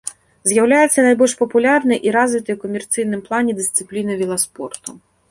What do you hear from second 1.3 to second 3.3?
папулярнай і развітай у камерцыйным